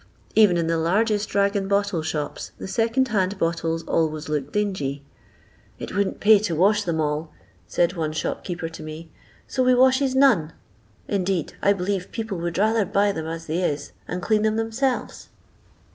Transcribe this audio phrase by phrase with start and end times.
[0.33, 5.03] Even in the hirgest rag and bottle shops, the second hand bottles always look dingy.
[5.77, 7.29] "It wouldn't pay to wash them nil/'
[7.67, 9.11] said one shop keeper to me,
[9.45, 10.53] so we washes none;
[11.07, 15.29] indeed, I b'lieve people would rather buy them as they is, and clean them themselves."